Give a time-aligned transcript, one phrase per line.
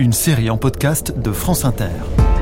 [0.00, 1.90] Une série en podcast de France Inter.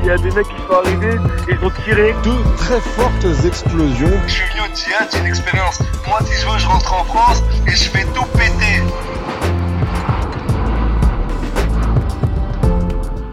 [0.01, 1.17] Il y a des mecs qui sont arrivés,
[1.49, 2.15] ils ont tiré.
[2.23, 4.17] Deux très fortes explosions.
[4.27, 5.81] Je suis venu au une expérience.
[6.07, 8.81] Moi, si je veux, je rentre en France et je fais tout péter.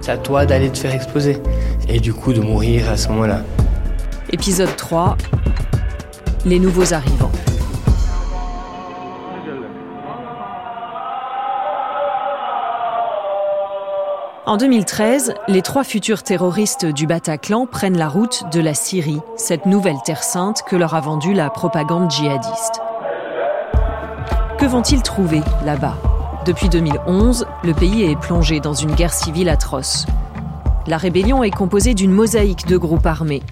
[0.00, 1.41] C'est à toi d'aller te faire exploser.
[1.88, 3.42] Et du coup, de mourir à ce moment-là.
[4.33, 5.16] Épisode 3
[6.45, 7.30] Les nouveaux arrivants.
[14.46, 19.66] En 2013, les trois futurs terroristes du Bataclan prennent la route de la Syrie, cette
[19.66, 22.80] nouvelle terre sainte que leur a vendue la propagande djihadiste.
[24.56, 25.97] Que vont-ils trouver là-bas?
[26.44, 30.06] Depuis 2011, le pays est plongé dans une guerre civile atroce.
[30.86, 33.42] La rébellion est composée d'une mosaïque de groupes armés.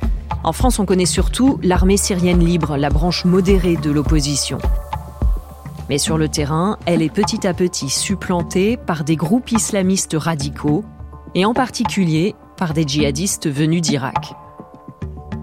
[0.44, 4.58] En France, on connaît surtout l'armée syrienne libre, la branche modérée de l'opposition.
[5.88, 10.84] Mais sur le terrain, elle est petit à petit supplantée par des groupes islamistes radicaux,
[11.34, 14.34] et en particulier par des djihadistes venus d'Irak.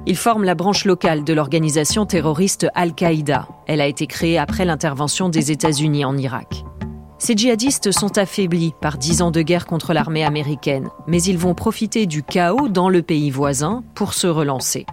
[0.07, 3.47] Ils forment la branche locale de l'organisation terroriste Al-Qaïda.
[3.67, 6.63] Elle a été créée après l'intervention des États-Unis en Irak.
[7.19, 11.53] Ces djihadistes sont affaiblis par dix ans de guerre contre l'armée américaine, mais ils vont
[11.53, 14.87] profiter du chaos dans le pays voisin pour se relancer.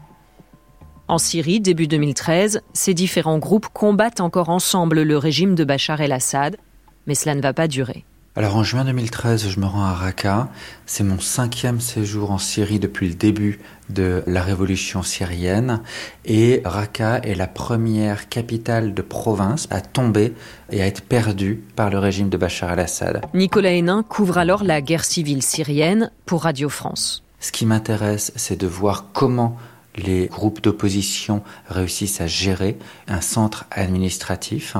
[1.08, 6.58] En Syrie, début 2013, ces différents groupes combattent encore ensemble le régime de Bachar el-Assad,
[7.06, 8.04] mais cela ne va pas durer.
[8.36, 10.50] Alors en juin 2013, je me rends à Raqqa.
[10.84, 15.80] C'est mon cinquième séjour en Syrie depuis le début de la révolution syrienne.
[16.26, 20.34] Et Raqqa est la première capitale de province à tomber
[20.70, 23.22] et à être perdue par le régime de Bachar el-Assad.
[23.32, 27.24] Nicolas Hénin couvre alors la guerre civile syrienne pour Radio France.
[27.40, 29.56] Ce qui m'intéresse, c'est de voir comment
[29.98, 32.76] les groupes d'opposition réussissent à gérer
[33.06, 34.76] un centre administratif.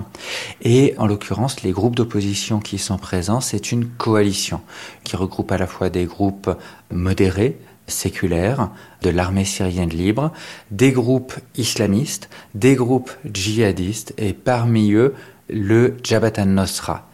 [0.63, 4.61] Et en l'occurrence, les groupes d'opposition qui sont présents, c'est une coalition
[5.05, 6.51] qui regroupe à la fois des groupes
[6.91, 8.71] modérés, séculaires,
[9.03, 10.33] de l'armée syrienne libre,
[10.71, 15.15] des groupes islamistes, des groupes djihadistes et parmi eux
[15.49, 17.09] le Jabhat al-Nosra,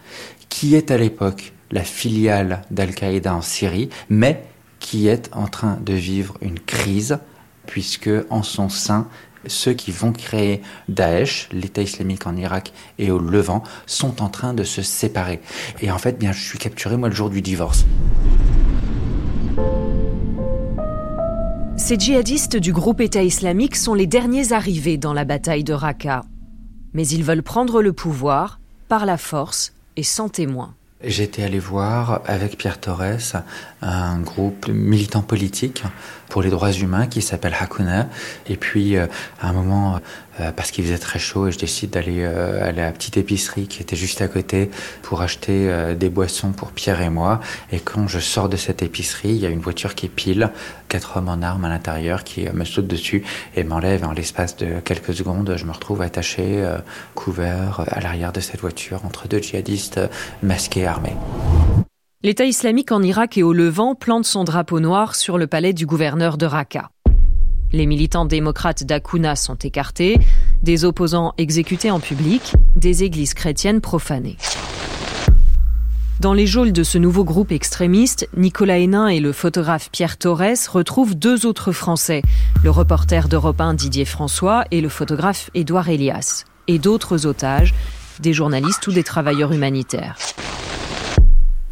[0.49, 4.43] qui est à l'époque la filiale d'Al-Qaïda en Syrie, mais
[4.79, 7.17] qui est en train de vivre une crise
[7.65, 9.07] puisque en son sein,
[9.47, 14.53] ceux qui vont créer Daesh, l'État islamique en Irak et au Levant, sont en train
[14.53, 15.41] de se séparer.
[15.81, 17.85] Et en fait, bien, je suis capturé, moi, le jour du divorce.
[21.77, 26.23] Ces djihadistes du groupe État islamique sont les derniers arrivés dans la bataille de Raqqa.
[26.93, 30.73] Mais ils veulent prendre le pouvoir par la force et sans témoin.
[31.03, 33.43] J'étais allé voir avec Pierre Torres
[33.81, 35.83] un groupe de militants politiques
[36.29, 38.07] pour les droits humains qui s'appelle Hakuna.
[38.47, 39.07] Et puis, euh,
[39.41, 39.99] à un moment,
[40.39, 43.67] euh, parce qu'il faisait très chaud, et je décide d'aller euh, à la petite épicerie
[43.67, 44.69] qui était juste à côté
[45.01, 47.39] pour acheter des boissons pour Pierre et moi.
[47.71, 50.51] Et quand je sors de cette épicerie, il y a une voiture qui pile,
[50.87, 53.23] quatre hommes en armes à l'intérieur qui me sautent dessus
[53.55, 54.05] et m'enlèvent.
[54.05, 56.65] En l'espace de quelques secondes, je me retrouve attaché,
[57.13, 59.99] couvert à l'arrière de cette voiture entre deux djihadistes
[60.43, 61.15] masqués armés.
[62.25, 65.85] L'État islamique en Irak et au Levant plante son drapeau noir sur le palais du
[65.85, 66.89] gouverneur de Raqqa.
[67.75, 70.17] Les militants démocrates d'Akuna sont écartés,
[70.63, 74.37] des opposants exécutés en public, des églises chrétiennes profanées.
[76.21, 80.69] Dans les geôles de ce nouveau groupe extrémiste, Nicolas Hénin et le photographe Pierre Torres
[80.71, 82.21] retrouvent deux autres Français,
[82.63, 87.73] le reporter d'Europe 1 Didier François et le photographe Édouard Elias, et d'autres otages,
[88.21, 90.15] des journalistes ou des travailleurs humanitaires.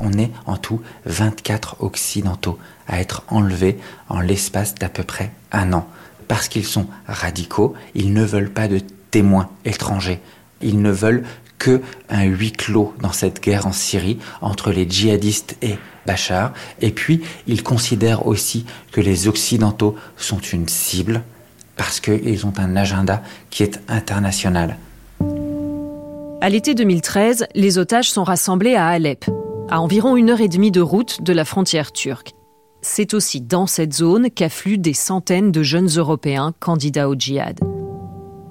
[0.04, 5.72] On est en tout 24 occidentaux à être enlevés en l'espace d'à peu près un
[5.72, 5.88] an.
[6.28, 8.80] Parce qu'ils sont radicaux, ils ne veulent pas de
[9.12, 10.20] témoins étrangers.
[10.62, 11.24] Ils ne veulent
[11.58, 16.54] que un huis clos dans cette guerre en Syrie entre les djihadistes et Bachar.
[16.82, 21.24] Et puis, ils considèrent aussi que les Occidentaux sont une cible
[21.78, 24.78] parce qu'ils ont un agenda qui est international.
[26.42, 29.26] À l'été 2013, les otages sont rassemblés à Alep,
[29.70, 32.34] à environ une heure et demie de route de la frontière turque.
[32.82, 37.60] C'est aussi dans cette zone qu'affluent des centaines de jeunes Européens candidats au djihad.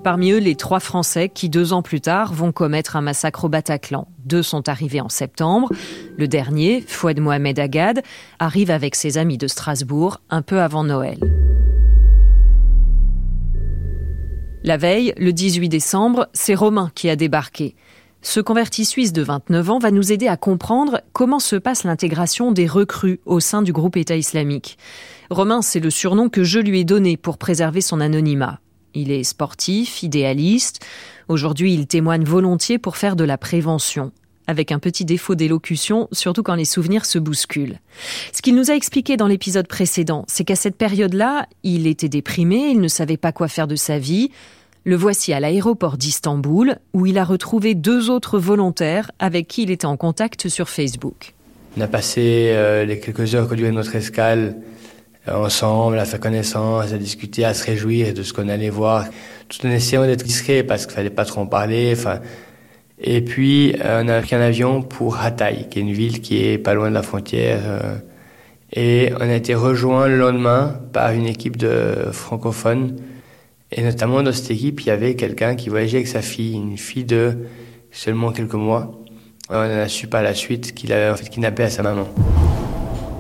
[0.03, 3.49] Parmi eux, les trois Français qui, deux ans plus tard, vont commettre un massacre au
[3.49, 4.09] Bataclan.
[4.25, 5.69] Deux sont arrivés en septembre.
[6.17, 8.03] Le dernier, Fouad Mohamed Agad,
[8.41, 11.19] arrive avec ses amis de Strasbourg un peu avant Noël.
[14.65, 17.75] La veille, le 18 décembre, c'est Romain qui a débarqué.
[18.25, 22.53] Ce converti suisse de 29 ans va nous aider à comprendre comment se passe l'intégration
[22.53, 24.79] des recrues au sein du groupe État islamique.
[25.29, 28.61] Romain, c'est le surnom que je lui ai donné pour préserver son anonymat.
[28.95, 30.87] Il est sportif, idéaliste.
[31.27, 34.13] Aujourd'hui, il témoigne volontiers pour faire de la prévention
[34.47, 37.79] avec un petit défaut d'élocution, surtout quand les souvenirs se bousculent.
[38.33, 42.71] Ce qu'il nous a expliqué dans l'épisode précédent, c'est qu'à cette période-là, il était déprimé,
[42.71, 44.31] il ne savait pas quoi faire de sa vie.
[44.85, 49.71] Le voici à l'aéroport d'Istanbul, où il a retrouvé deux autres volontaires avec qui il
[49.71, 51.35] était en contact sur Facebook.
[51.79, 54.57] On a passé euh, les quelques heures que durait notre escale
[55.29, 59.07] euh, ensemble, à faire connaissance, à discuter, à se réjouir de ce qu'on allait voir,
[59.49, 61.95] tout en essayant d'être discret parce qu'il fallait pas trop en parler.
[61.97, 62.19] Enfin,
[63.01, 66.45] et puis euh, on a pris un avion pour Hatay, qui est une ville qui
[66.45, 67.61] est pas loin de la frontière.
[68.73, 72.97] Et on a été rejoint le lendemain par une équipe de francophones.
[73.73, 76.77] Et notamment dans cette équipe, il y avait quelqu'un qui voyageait avec sa fille, une
[76.77, 77.39] fille de
[77.91, 78.93] seulement quelques mois.
[79.49, 82.07] On a su par la suite qu'il avait en fait kidnappé à sa maman.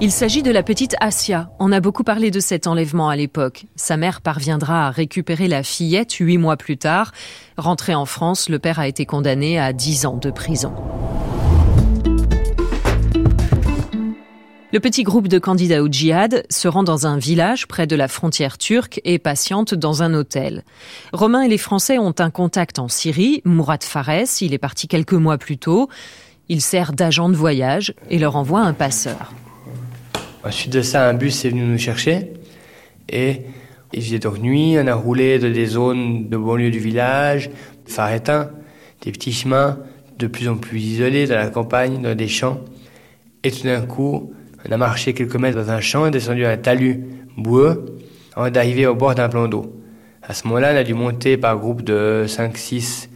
[0.01, 1.51] Il s'agit de la petite Asia.
[1.59, 3.67] On a beaucoup parlé de cet enlèvement à l'époque.
[3.77, 7.13] Sa mère parviendra à récupérer la fillette huit mois plus tard.
[7.57, 10.75] Rentré en France, le père a été condamné à dix ans de prison.
[14.73, 18.09] Le petit groupe de candidats au djihad se rend dans un village près de la
[18.09, 20.65] frontière turque et patiente dans un hôtel.
[21.13, 25.13] Romain et les Français ont un contact en Syrie, Mourad Fares, il est parti quelques
[25.13, 25.91] mois plus tôt.
[26.49, 29.35] Il sert d'agent de voyage et leur envoie un passeur.
[30.43, 32.33] Ensuite de ça, un bus est venu nous chercher.
[33.11, 33.43] Et
[33.93, 37.51] il faisait donc nuit, on a roulé dans des zones de banlieue du village,
[37.85, 38.51] phare éteint,
[39.03, 39.81] des petits chemins
[40.19, 42.61] de plus en plus isolés dans la campagne, dans des champs.
[43.45, 44.33] Et tout d'un coup,
[44.69, 47.05] on a marché quelques mètres dans un champ, descendu un talus
[47.37, 47.97] boueux,
[48.35, 49.81] avant d'arriver au bord d'un plan d'eau.
[50.23, 53.09] À ce moment-là, on a dû monter par groupe de 5-6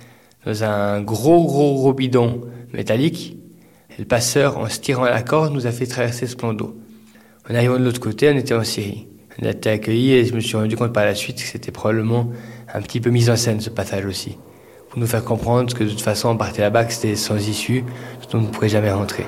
[0.44, 2.40] dans un gros, gros, gros bidon
[2.72, 3.36] métallique.
[3.90, 6.76] Et le passeur, en se tirant la corde, nous a fait traverser ce plan d'eau.
[7.48, 9.06] En arrivant de l'autre côté, on était en Syrie.
[9.40, 11.70] On a été accueillis et je me suis rendu compte par la suite que c'était
[11.70, 12.30] probablement
[12.72, 14.36] un petit peu mis en scène ce passage aussi.
[14.90, 17.84] Pour nous faire comprendre que de toute façon on partait là-bas, que c'était sans issue,
[18.32, 19.26] dont on ne pourrait jamais rentrer.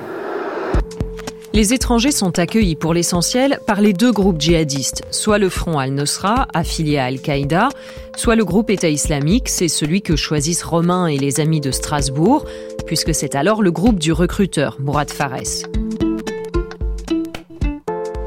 [1.51, 6.47] Les étrangers sont accueillis pour l'essentiel par les deux groupes djihadistes, soit le Front al-Nusra,
[6.53, 7.69] affilié à Al-Qaïda,
[8.15, 12.45] soit le groupe État islamique, c'est celui que choisissent Romain et les amis de Strasbourg,
[12.85, 15.65] puisque c'est alors le groupe du recruteur, Mourad Fares.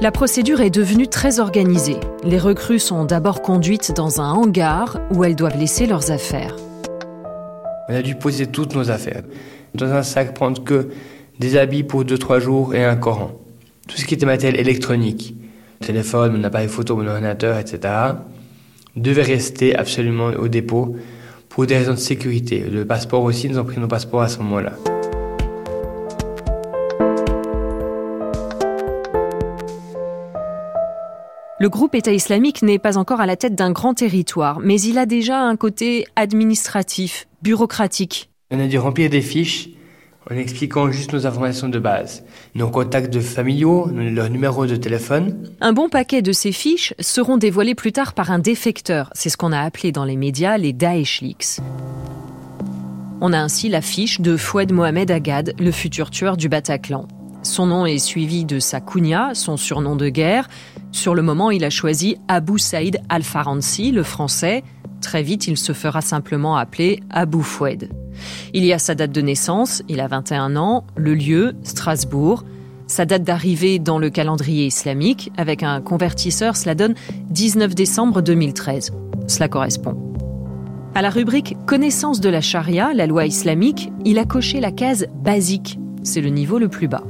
[0.00, 1.98] La procédure est devenue très organisée.
[2.24, 6.56] Les recrues sont d'abord conduites dans un hangar où elles doivent laisser leurs affaires.
[7.88, 9.22] On a dû poser toutes nos affaires.
[9.74, 10.88] Dans un sac, prendre que
[11.42, 13.32] des habits pour 2-3 jours et un Coran.
[13.88, 15.34] Tout ce qui était matériel électronique,
[15.80, 17.92] téléphone, mon appareil photo, mon ordinateur, etc.,
[18.94, 20.94] devait rester absolument au dépôt
[21.48, 22.60] pour des raisons de sécurité.
[22.60, 24.74] Le passeport aussi, nous avons pris nos passeports à ce moment-là.
[31.58, 34.96] Le groupe État islamique n'est pas encore à la tête d'un grand territoire, mais il
[34.96, 38.30] a déjà un côté administratif, bureaucratique.
[38.52, 39.70] On a dû remplir des fiches
[40.30, 42.24] en expliquant juste nos informations de base,
[42.54, 45.50] nos contacts de familiaux, leur numéro de téléphone.
[45.60, 49.10] Un bon paquet de ces fiches seront dévoilés plus tard par un défecteur.
[49.14, 51.60] C'est ce qu'on a appelé dans les médias les Daesh Leaks.
[53.20, 57.06] On a ainsi la fiche de Fouad Mohamed Agad, le futur tueur du Bataclan.
[57.42, 60.48] Son nom est suivi de sa kunya, son surnom de guerre.
[60.92, 64.62] Sur le moment, il a choisi Abu Saïd Al-Faransi, le français.
[65.00, 67.88] Très vite, il se fera simplement appeler Abu Foued.
[68.54, 72.44] Il y a sa date de naissance, il a 21 ans, le lieu, Strasbourg.
[72.86, 76.94] Sa date d'arrivée dans le calendrier islamique, avec un convertisseur, cela donne
[77.30, 78.92] 19 décembre 2013.
[79.28, 79.96] Cela correspond.
[80.94, 85.06] À la rubrique Connaissance de la charia, la loi islamique, il a coché la case
[85.14, 85.78] basique.
[86.02, 87.04] C'est le niveau le plus bas.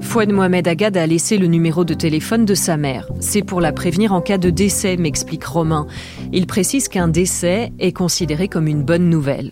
[0.00, 3.08] Fouad Mohamed Agad a laissé le numéro de téléphone de sa mère.
[3.20, 5.86] C'est pour la prévenir en cas de décès, m'explique Romain.
[6.32, 9.50] Il précise qu'un décès est considéré comme une bonne nouvelle.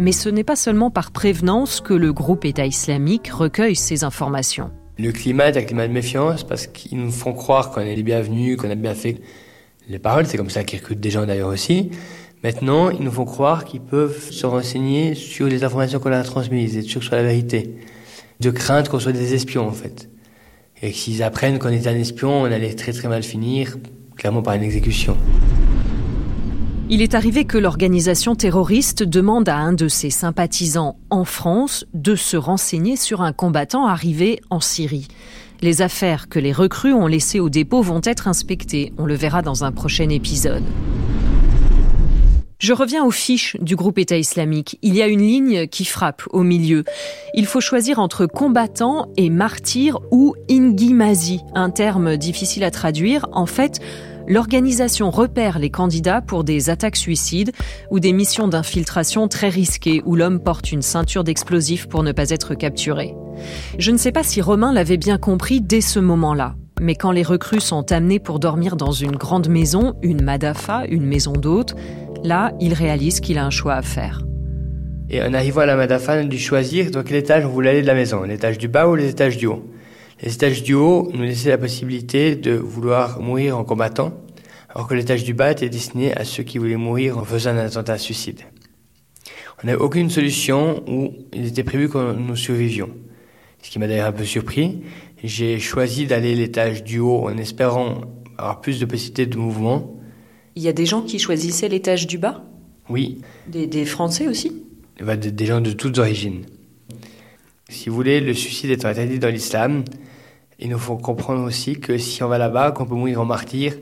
[0.00, 4.70] Mais ce n'est pas seulement par prévenance que le groupe État islamique recueille ces informations.
[4.98, 8.02] Le climat est un climat de méfiance parce qu'ils nous font croire qu'on est les
[8.02, 9.20] bienvenus, qu'on a bien fait
[9.90, 10.24] les paroles.
[10.24, 11.90] C'est comme ça qu'ils recrutent des gens d'ailleurs aussi.
[12.42, 16.24] Maintenant, ils nous font croire qu'ils peuvent se renseigner sur les informations qu'on leur a
[16.24, 17.76] transmises, et sûr sur la vérité
[18.40, 20.08] de crainte qu'on soit des espions en fait.
[20.80, 23.76] Et s'ils apprennent qu'on est un espion, on allait très très mal finir,
[24.16, 25.18] clairement par une exécution.
[26.92, 32.16] Il est arrivé que l'organisation terroriste demande à un de ses sympathisants en France de
[32.16, 35.06] se renseigner sur un combattant arrivé en Syrie.
[35.62, 38.92] Les affaires que les recrues ont laissées au dépôt vont être inspectées.
[38.98, 40.64] On le verra dans un prochain épisode.
[42.58, 44.76] Je reviens aux fiches du groupe État islamique.
[44.82, 46.82] Il y a une ligne qui frappe au milieu.
[47.34, 53.26] Il faut choisir entre combattant et martyr ou ingimazi, un terme difficile à traduire.
[53.32, 53.80] En fait,
[54.30, 57.52] l'organisation repère les candidats pour des attaques suicides
[57.90, 62.30] ou des missions d'infiltration très risquées où l'homme porte une ceinture d'explosifs pour ne pas
[62.30, 63.14] être capturé.
[63.78, 66.54] Je ne sais pas si Romain l'avait bien compris dès ce moment-là.
[66.80, 71.04] Mais quand les recrues sont amenées pour dormir dans une grande maison, une madafa, une
[71.04, 71.74] maison d'hôtes,
[72.22, 74.22] Là, il réalise qu'il a un choix à faire.
[75.08, 77.70] Et en arrivant à la Madafa, on a dû choisir dans quel étage on voulait
[77.70, 79.64] aller de la maison, l'étage du bas ou les étages du haut?
[80.22, 84.12] Les étages du haut nous laissaient la possibilité de vouloir mourir en combattant,
[84.68, 87.58] alors que l'étage du bas était destiné à ceux qui voulaient mourir en faisant un
[87.58, 88.40] attentat suicide.
[89.62, 92.90] On n'avait aucune solution où il était prévu que nous survivions.
[93.62, 94.82] Ce qui m'a d'ailleurs un peu surpris.
[95.22, 98.02] J'ai choisi d'aller l'étage du haut en espérant
[98.38, 100.00] avoir plus de possibilités de mouvement
[100.56, 102.44] il y a des gens qui choisissaient l'étage du bas?
[102.88, 103.20] Oui.
[103.48, 104.62] Des, Français aussi?
[105.00, 106.44] Bah, des, gens de toutes origines.
[107.68, 109.84] Si vous voulez, le suicide est interdit dans l'islam.
[110.62, 113.74] Il nous faut comprendre aussi que si on va là-bas, qu'on peut mourir en martyr,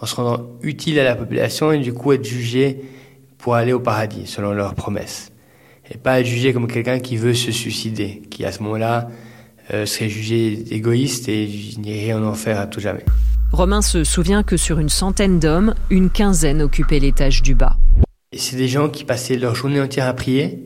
[0.00, 2.80] en se rendant utile à la population et du coup être jugé
[3.38, 5.30] pour aller au paradis, selon leurs promesses.
[5.90, 9.08] Et pas être jugé comme quelqu'un qui veut se suicider, qui à ce moment-là
[9.72, 11.48] euh, serait jugé égoïste et
[11.78, 13.04] n'irait en enfer à tout jamais.
[13.52, 17.76] Romain se souvient que sur une centaine d'hommes, une quinzaine occupaient l'étage du bas.
[18.36, 20.58] C'est des gens qui passaient leur journée entière à prier.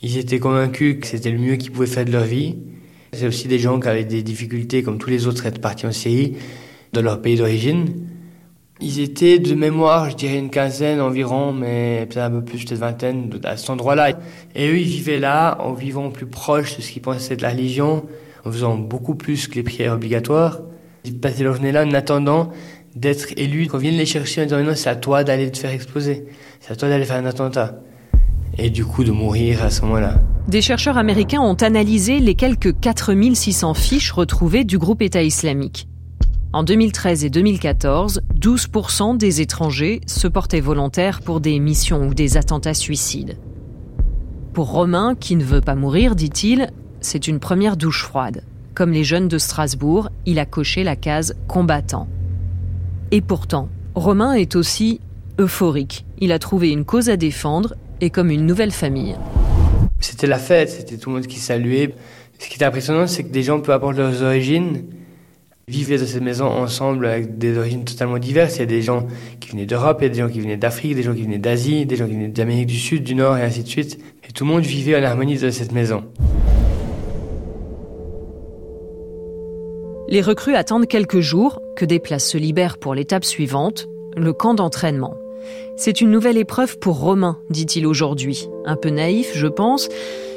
[0.00, 2.56] Ils étaient convaincus que c'était le mieux qu'ils pouvaient faire de leur vie.
[3.12, 5.92] C'est aussi des gens qui avaient des difficultés, comme tous les autres, être partis en
[5.92, 6.36] Syrie,
[6.92, 7.86] dans leur pays d'origine.
[8.80, 12.78] Ils étaient de mémoire, je dirais une quinzaine environ, mais peut-être un peu plus, peut-être
[12.78, 14.18] vingtaine, à cet endroit-là.
[14.54, 17.50] Et eux, ils vivaient là, en vivant plus proche de ce qu'ils pensaient être la
[17.50, 18.06] religion,
[18.44, 20.60] en faisant beaucoup plus que les prières obligatoires.
[21.04, 22.50] Ils passaient leur journée là en attendant
[22.94, 25.70] d'être élus, qu'on vienne les chercher en disant non, c'est à toi d'aller te faire
[25.70, 26.26] exploser,
[26.60, 27.80] c'est à toi d'aller faire un attentat.
[28.58, 30.20] Et du coup de mourir à ce moment-là.
[30.48, 35.86] Des chercheurs américains ont analysé les quelques 4600 fiches retrouvées du groupe État islamique.
[36.52, 42.36] En 2013 et 2014, 12% des étrangers se portaient volontaires pour des missions ou des
[42.36, 43.38] attentats suicides.
[44.52, 48.42] Pour Romain, qui ne veut pas mourir, dit-il, c'est une première douche froide.
[48.74, 52.08] Comme les jeunes de Strasbourg, il a coché la case combattant.
[53.12, 55.00] Et pourtant, Romain est aussi
[55.38, 56.04] euphorique.
[56.18, 59.16] Il a trouvé une cause à défendre et comme une nouvelle famille.
[60.00, 61.94] C'était la fête, c'était tout le monde qui saluait.
[62.38, 64.84] Ce qui était impressionnant, c'est que des gens, peu importe leurs origines,
[65.68, 68.56] vivaient dans cette maison ensemble avec des origines totalement diverses.
[68.56, 69.06] Il y a des gens
[69.38, 71.38] qui venaient d'Europe, il y a des gens qui venaient d'Afrique, des gens qui venaient
[71.38, 73.98] d'Asie, des gens qui venaient d'Amérique du Sud, du Nord et ainsi de suite.
[74.28, 76.02] Et tout le monde vivait en harmonie dans cette maison.
[80.08, 84.54] Les recrues attendent quelques jours que des places se libèrent pour l'étape suivante, le camp
[84.54, 85.14] d'entraînement.
[85.76, 88.48] C'est une nouvelle épreuve pour Romain, dit-il aujourd'hui.
[88.64, 89.88] Un peu naïf, je pense.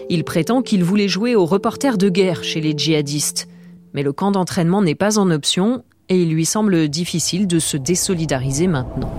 [0.10, 3.48] Il prétend qu'il voulait jouer au reporter de guerre chez les djihadistes.
[3.94, 7.78] Mais le camp d'entraînement n'est pas en option et il lui semble difficile de se
[7.78, 9.12] désolidariser maintenant.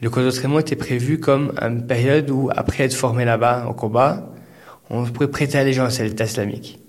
[0.00, 4.32] Le camp d'entraînement était prévu comme une période où, après être formé là-bas au combat,
[4.88, 6.80] on pourrait prêter allégeance à l'État islamique.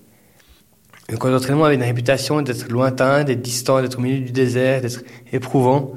[1.08, 4.80] Le camp d'entraînement avait une réputation d'être lointain, d'être distant, d'être au milieu du désert,
[4.80, 5.92] d'être éprouvant.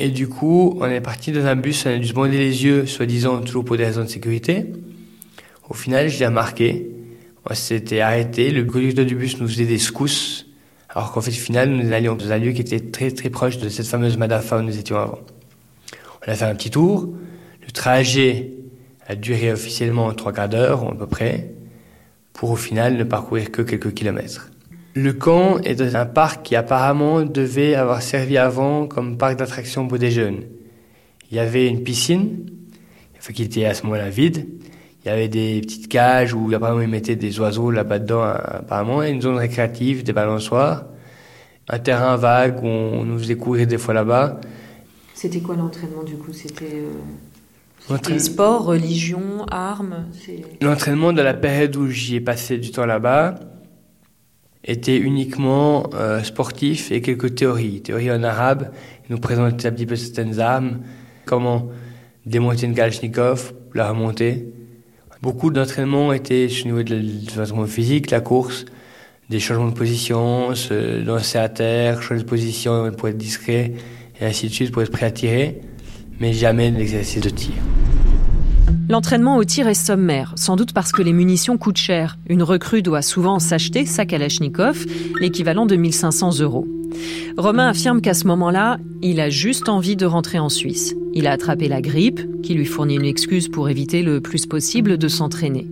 [0.00, 2.64] Et du coup, on est parti dans un bus, on a dû se bander les
[2.64, 4.66] yeux, soi-disant toujours pour des raisons de sécurité.
[5.68, 6.88] Au final, je l'ai remarqué.
[7.50, 10.46] On s'était arrêté, le conducteur du bus nous faisait des secousses,
[10.88, 13.58] alors qu'en fait, au final, nous allions dans un lieu qui était très très proche
[13.58, 15.18] de cette fameuse Madafa où nous étions avant.
[16.24, 17.12] On a fait un petit tour.
[17.60, 18.52] Le trajet
[19.08, 21.50] a duré officiellement trois quarts d'heure, à peu près
[22.32, 24.50] pour au final ne parcourir que quelques kilomètres.
[24.94, 29.86] Le camp est dans un parc qui apparemment devait avoir servi avant comme parc d'attraction
[29.86, 30.44] pour des jeunes.
[31.30, 32.46] Il y avait une piscine,
[33.32, 34.46] qui était à ce moment-là vide.
[35.04, 39.02] Il y avait des petites cages où apparemment ils mettaient des oiseaux là-bas dedans, apparemment,
[39.02, 40.86] et une zone récréative, des balançoires,
[41.68, 44.40] un terrain vague où on nous faisait courir des fois là-bas.
[45.14, 46.32] C'était quoi l'entraînement du coup?
[46.32, 46.82] C'était
[47.90, 50.06] euh, sport, religion, armes
[50.60, 53.34] L'entraînement de la période où j'y ai passé du temps là-bas
[54.64, 57.80] était uniquement euh, sportif et quelques théories.
[57.82, 58.70] Théories en arabe,
[59.08, 60.80] ils nous présentaient un petit peu certaines armes,
[61.24, 61.68] comment
[62.26, 64.46] démonter une Kalachnikov, la remonter.
[65.22, 66.96] Beaucoup d'entraînements étaient au niveau de
[67.36, 68.66] l'entraînement physique, la course,
[69.30, 73.72] des changements de position, se lancer à terre, changer de position pour être discret,
[74.20, 75.60] et ainsi de suite pour être prêt à tirer
[76.20, 77.54] mais jamais l'exercice de tir.
[78.88, 82.16] L'entraînement au tir est sommaire, sans doute parce que les munitions coûtent cher.
[82.26, 84.86] Une recrue doit souvent s'acheter sa Kalachnikov,
[85.20, 86.66] l'équivalent de 1500 euros.
[87.36, 90.94] Romain affirme qu'à ce moment-là, il a juste envie de rentrer en Suisse.
[91.12, 94.96] Il a attrapé la grippe, qui lui fournit une excuse pour éviter le plus possible
[94.96, 95.66] de s'entraîner.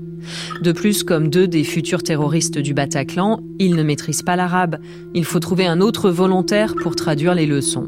[0.61, 4.77] De plus, comme deux des futurs terroristes du Bataclan, il ne maîtrise pas l'arabe.
[5.15, 7.87] Il faut trouver un autre volontaire pour traduire les leçons.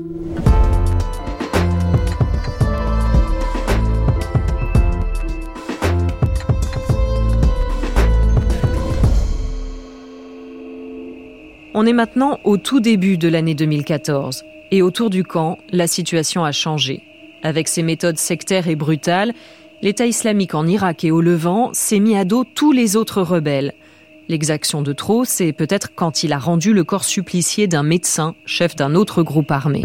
[11.81, 16.43] On est maintenant au tout début de l'année 2014 et autour du camp, la situation
[16.45, 17.05] a changé.
[17.45, 19.33] Avec ses méthodes sectaires et brutales,
[19.81, 23.75] l'État islamique en Irak et au Levant s'est mis à dos tous les autres rebelles.
[24.29, 28.75] L'exaction de trop, c'est peut-être quand il a rendu le corps supplicié d'un médecin, chef
[28.75, 29.85] d'un autre groupe armé.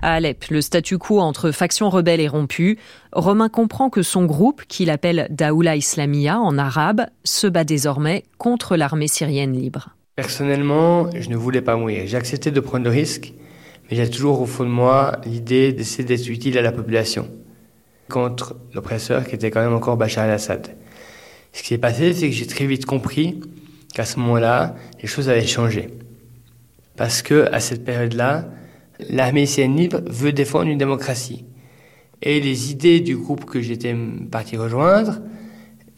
[0.00, 2.78] À Alep, le statu quo entre factions rebelles est rompu.
[3.12, 8.76] Romain comprend que son groupe, qu'il appelle Daoula Islamia en arabe, se bat désormais contre
[8.76, 9.90] l'armée syrienne libre.
[10.14, 12.04] Personnellement, je ne voulais pas mourir.
[12.06, 13.32] J'ai accepté de prendre le risque,
[13.90, 17.28] mais j'ai toujours au fond de moi l'idée d'essayer d'être utile à la population
[18.08, 20.68] contre l'oppresseur qui était quand même encore Bachar el-Assad.
[21.52, 23.40] Ce qui s'est passé, c'est que j'ai très vite compris
[23.94, 25.88] qu'à ce moment-là, les choses avaient changé.
[26.96, 28.44] Parce que à cette période-là,
[29.00, 31.44] l'armée syrienne libre veut défendre une démocratie.
[32.22, 33.94] Et les idées du groupe que j'étais
[34.30, 35.20] parti rejoindre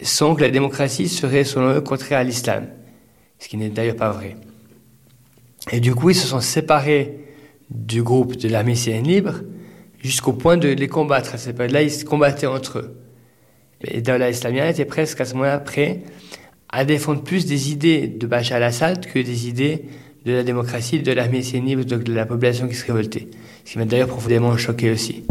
[0.03, 2.69] sont que la démocratie serait, selon eux, contraire à l'islam.
[3.39, 4.37] Ce qui n'est d'ailleurs pas vrai.
[5.73, 7.21] Et du coup, ils se sont séparés
[7.71, 9.41] du groupe de l'armée syrienne libre
[10.03, 11.35] jusqu'au point de les combattre.
[11.35, 12.97] À cette période-là, ils se combattaient entre eux.
[13.83, 16.03] Et Daoula Islamia était presque à ce moment-là prêt
[16.69, 19.87] à défendre plus des idées de Bachar al-Assad que des idées
[20.25, 23.29] de la démocratie, de l'armée libre, de la population qui se révoltait.
[23.65, 25.25] Ce qui m'a d'ailleurs profondément choqué aussi.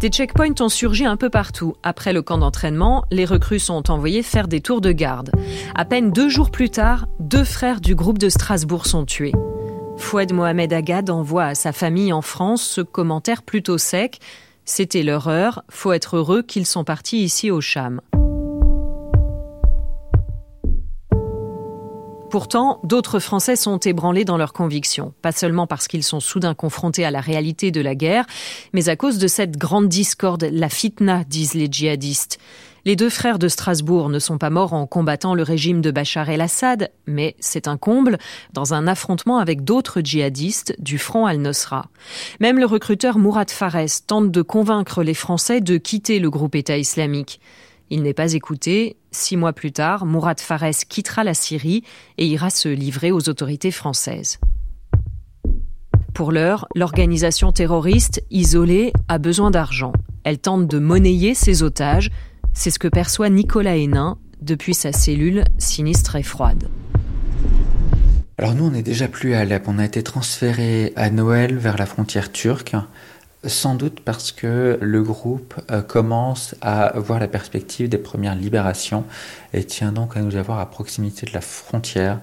[0.00, 1.76] Des checkpoints ont surgi un peu partout.
[1.82, 5.30] Après le camp d'entraînement, les recrues sont envoyées faire des tours de garde.
[5.74, 9.32] À peine deux jours plus tard, deux frères du groupe de Strasbourg sont tués.
[9.96, 14.18] Foued Mohamed Agad envoie à sa famille en France ce commentaire plutôt sec.
[14.66, 18.00] C'était leur heure, faut être heureux qu'ils sont partis ici au Cham.
[22.34, 27.04] Pourtant, d'autres Français sont ébranlés dans leurs convictions, pas seulement parce qu'ils sont soudain confrontés
[27.04, 28.26] à la réalité de la guerre,
[28.72, 32.40] mais à cause de cette grande discorde, la fitna, disent les djihadistes.
[32.84, 36.28] Les deux frères de Strasbourg ne sont pas morts en combattant le régime de Bachar
[36.28, 38.18] el-Assad, mais c'est un comble
[38.52, 41.86] dans un affrontement avec d'autres djihadistes du front al-Nusra.
[42.40, 46.78] Même le recruteur Mourad Fares tente de convaincre les Français de quitter le groupe État
[46.78, 47.40] islamique.
[47.90, 48.96] Il n'est pas écouté.
[49.10, 51.82] Six mois plus tard, Mourad Fares quittera la Syrie
[52.18, 54.38] et ira se livrer aux autorités françaises.
[56.14, 59.92] Pour l'heure, l'organisation terroriste, isolée, a besoin d'argent.
[60.22, 62.10] Elle tente de monnayer ses otages.
[62.52, 66.68] C'est ce que perçoit Nicolas Hénin depuis sa cellule sinistre et froide.
[68.38, 69.68] Alors nous, on n'est déjà plus à Alep.
[69.68, 72.74] On a été transféré à Noël vers la frontière turque.
[73.46, 79.04] Sans doute parce que le groupe euh, commence à voir la perspective des premières libérations.
[79.52, 82.20] Et tient donc à nous avoir à proximité de la frontière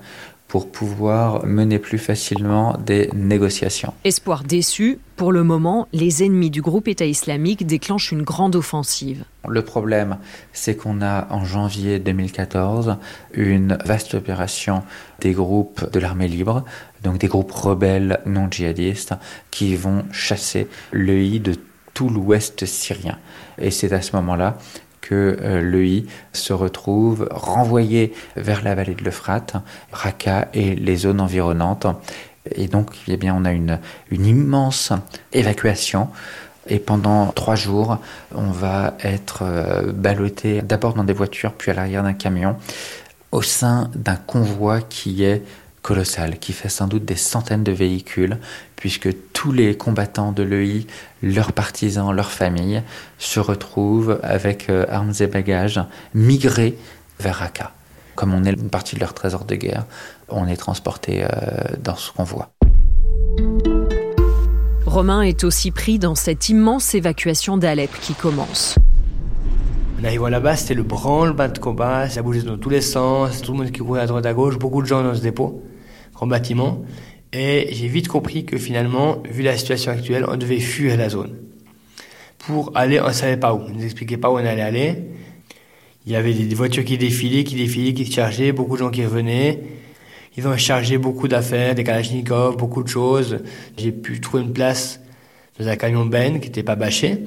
[0.51, 3.93] pour pouvoir mener plus facilement des négociations.
[4.03, 9.23] Espoir déçu, pour le moment, les ennemis du groupe État islamique déclenchent une grande offensive.
[9.47, 10.17] Le problème,
[10.51, 12.97] c'est qu'on a en janvier 2014
[13.33, 14.83] une vaste opération
[15.21, 16.65] des groupes de l'armée libre,
[17.01, 19.13] donc des groupes rebelles non djihadistes,
[19.51, 21.55] qui vont chasser l'EI de
[21.93, 23.17] tout l'ouest syrien.
[23.57, 24.57] Et c'est à ce moment-là
[25.01, 29.55] que euh, l'EI se retrouve renvoyé vers la vallée de l'Euphrate,
[29.91, 31.87] Raqqa et les zones environnantes.
[32.55, 34.93] Et donc, eh bien, on a une, une immense
[35.33, 36.07] évacuation.
[36.67, 37.97] Et pendant trois jours,
[38.35, 42.55] on va être euh, ballotté d'abord dans des voitures, puis à l'arrière d'un camion,
[43.31, 45.43] au sein d'un convoi qui est
[45.81, 48.37] colossal, qui fait sans doute des centaines de véhicules,
[48.75, 50.85] puisque tous les combattants de l'EI,
[51.21, 52.83] leurs partisans, leurs familles,
[53.17, 55.81] se retrouvent avec euh, armes et bagages
[56.13, 56.77] migrés
[57.19, 57.71] vers Raqqa.
[58.15, 59.85] Comme on est une partie de leur trésor de guerre,
[60.29, 61.27] on est transporté euh,
[61.79, 62.51] dans ce convoi.
[64.85, 68.75] Romain est aussi pris dans cette immense évacuation d'Alep qui commence.
[70.01, 73.51] On arrive là-bas, c'était le branle-bas de combat, ça bougeait dans tous les sens, tout
[73.51, 75.63] le monde qui courait à droite à gauche, beaucoup de gens dans ce dépôt
[76.27, 76.83] bâtiment.
[77.33, 81.37] Et j'ai vite compris que finalement, vu la situation actuelle, on devait fuir la zone.
[82.39, 83.61] Pour aller, on ne savait pas où.
[83.67, 84.95] On nous expliquait pas où on allait aller.
[86.05, 88.89] Il y avait des voitures qui défilaient, qui défilaient, qui se chargeaient, beaucoup de gens
[88.89, 89.59] qui revenaient.
[90.37, 93.39] Ils ont chargé beaucoup d'affaires, des kalachnikovs, beaucoup de choses.
[93.77, 94.99] J'ai pu trouver une place
[95.59, 97.19] dans un camion Ben qui n'était pas bâché.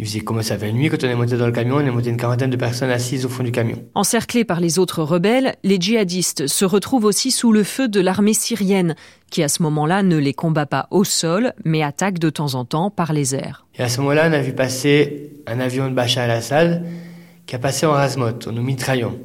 [0.00, 1.90] Il faisait comment ça fait nuit quand on est monté dans le camion, on est
[1.90, 3.82] monté une quarantaine de personnes assises au fond du camion.
[3.96, 8.32] Encerclés par les autres rebelles, les djihadistes se retrouvent aussi sous le feu de l'armée
[8.32, 8.94] syrienne,
[9.28, 12.64] qui à ce moment-là ne les combat pas au sol, mais attaque de temps en
[12.64, 13.66] temps par les airs.
[13.76, 16.86] Et à ce moment-là, on a vu passer un avion de Bachar el-Assad
[17.46, 19.16] qui a passé en rasmote, en nous mitraillant.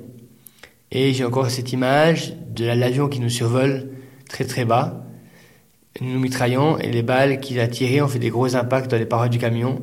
[0.92, 3.90] Et j'ai encore cette image de l'avion qui nous survole
[4.28, 5.06] très très bas,
[6.02, 9.06] nous mitraillant, et les balles qu'il a tirées ont fait des gros impacts dans les
[9.06, 9.80] parois du camion,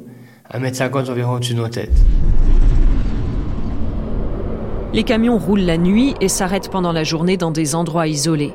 [0.51, 1.97] à mètre 50 environ au-dessus de nos têtes.
[4.93, 8.55] Les camions roulent la nuit et s'arrêtent pendant la journée dans des endroits isolés.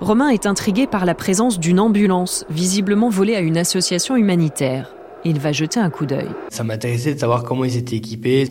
[0.00, 4.94] Romain est intrigué par la présence d'une ambulance, visiblement volée à une association humanitaire.
[5.26, 6.28] Il va jeter un coup d'œil.
[6.48, 8.48] Ça m'intéressait de savoir comment ils étaient équipés.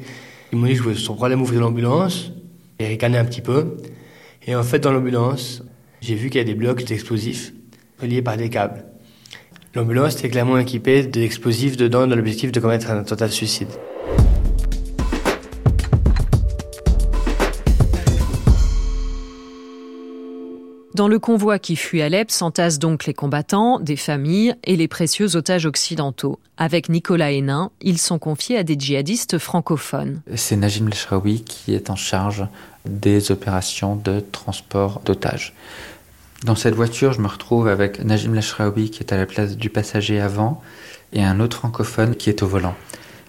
[0.52, 2.32] Ils m'ont dit que sans problème ouvrir l'ambulance.
[2.80, 3.78] J'ai ricané un petit peu.
[4.46, 5.64] Et en fait, dans l'ambulance,
[6.02, 7.54] j'ai vu qu'il y a des blocs explosifs
[8.00, 8.86] reliés par des câbles.
[9.76, 13.70] L'ambulance était clairement équipée d'explosifs dedans dans l'objectif de commettre un attentat de suicide.
[20.94, 25.36] Dans le convoi qui fuit Alep s'entassent donc les combattants, des familles et les précieux
[25.36, 26.38] otages occidentaux.
[26.58, 30.22] Avec Nicolas Hénin, ils sont confiés à des djihadistes francophones.
[30.36, 32.46] C'est Najim Leshraoui qui est en charge
[32.86, 35.56] des opérations de transport d'otages.
[36.44, 39.70] Dans cette voiture, je me retrouve avec Najim Lashraoui qui est à la place du
[39.70, 40.62] passager avant
[41.14, 42.76] et un autre francophone qui est au volant,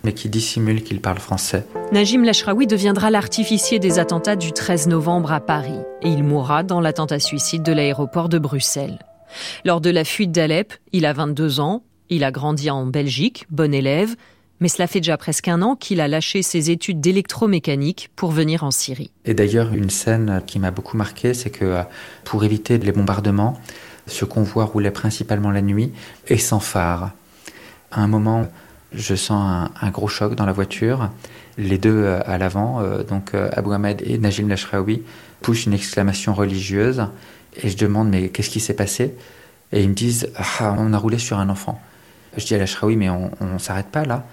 [0.02, 1.64] mais qui dissimule qu'il parle français.
[1.92, 6.80] Najim Lashraoui deviendra l'artificier des attentats du 13 novembre à Paris et il mourra dans
[6.80, 8.98] l'attentat suicide de l'aéroport de Bruxelles.
[9.64, 13.72] Lors de la fuite d'Alep, il a 22 ans, il a grandi en Belgique, bon
[13.72, 14.16] élève,
[14.60, 18.64] mais cela fait déjà presque un an qu'il a lâché ses études d'électromécanique pour venir
[18.64, 19.10] en Syrie.
[19.24, 21.82] Et d'ailleurs, une scène qui m'a beaucoup marqué, c'est que euh,
[22.24, 23.60] pour éviter les bombardements,
[24.06, 25.92] ce convoi roulait principalement la nuit
[26.28, 27.12] et sans phare.
[27.90, 28.46] À un moment,
[28.92, 31.10] je sens un, gros choc dans la voiture.
[31.58, 35.02] Les deux euh, à l'avant, euh, donc Abou Ahmed et Najim Lashraoui,
[35.42, 37.06] poussent une exclamation religieuse
[37.62, 39.14] et je demande mais qu'est-ce qui s'est passé?
[39.72, 41.80] Et ils me disent ah, on a roulé sur un enfant.
[42.36, 44.24] Je dis à Lashraoui mais on, ne s'arrête pas là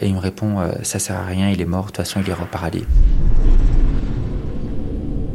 [0.00, 2.20] et il me répond euh, Ça sert à rien, il est mort, de toute façon
[2.24, 2.86] il est reparalysé.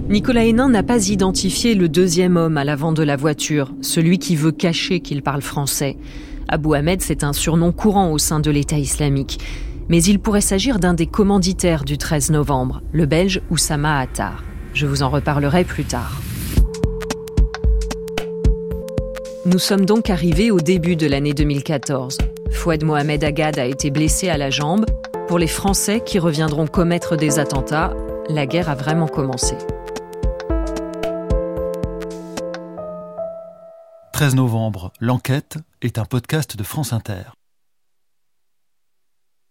[0.10, 4.36] Nicolas Hénin n'a pas identifié le deuxième homme à l'avant de la voiture, celui qui
[4.36, 5.96] veut cacher qu'il parle français.
[6.50, 9.40] Abou Ahmed, c'est un surnom courant au sein de l'État islamique.
[9.88, 14.44] Mais il pourrait s'agir d'un des commanditaires du 13 novembre, le belge Oussama Attar.
[14.74, 16.22] Je vous en reparlerai plus tard.
[19.46, 22.18] Nous sommes donc arrivés au début de l'année 2014.
[22.52, 24.86] Fouad Mohamed Agad a été blessé à la jambe.
[25.28, 27.94] Pour les Français qui reviendront commettre des attentats,
[28.30, 29.56] la guerre a vraiment commencé.
[34.14, 37.24] 13 novembre, l'enquête est un podcast de France Inter.